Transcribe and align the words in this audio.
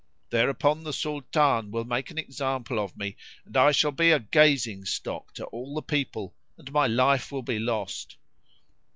Thereupon 0.31 0.83
the 0.83 0.93
Sultan 0.93 1.69
will 1.69 1.85
make 1.85 2.09
an 2.09 2.17
example 2.17 2.79
of 2.79 2.97
me, 2.97 3.15
and 3.45 3.55
I 3.55 3.71
shall 3.71 3.91
be 3.91 4.09
a 4.09 4.17
gazing 4.19 4.83
stock 4.85 5.31
to 5.35 5.45
all 5.45 5.75
the 5.75 5.83
people 5.83 6.33
and 6.57 6.71
my 6.71 6.87
life 6.87 7.31
will 7.31 7.43
be 7.43 7.59
lost." 7.59 8.17